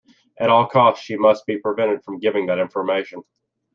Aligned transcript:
At 0.39 0.49
all 0.49 0.65
costs 0.65 1.05
she 1.05 1.15
must 1.15 1.45
be 1.45 1.59
prevented 1.59 2.03
from 2.03 2.17
giving 2.17 2.47
that 2.47 2.57
information. 2.57 3.21